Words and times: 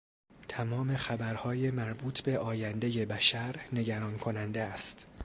تمام 0.47 0.97
خبرهای 0.97 1.71
مربوط 1.71 2.21
به 2.21 2.39
آیندهی 2.39 3.05
بشر 3.05 3.55
نگران 3.73 4.17
کننده 4.17 4.61
است. 4.61 5.07